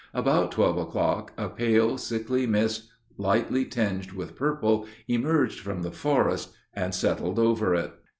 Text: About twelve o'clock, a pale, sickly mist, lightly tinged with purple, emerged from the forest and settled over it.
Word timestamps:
About 0.15 0.51
twelve 0.51 0.79
o'clock, 0.79 1.31
a 1.37 1.47
pale, 1.47 1.95
sickly 1.95 2.47
mist, 2.47 2.89
lightly 3.19 3.65
tinged 3.65 4.13
with 4.13 4.35
purple, 4.35 4.87
emerged 5.07 5.59
from 5.59 5.83
the 5.83 5.91
forest 5.91 6.49
and 6.73 6.95
settled 6.95 7.37
over 7.37 7.75
it. 7.75 7.91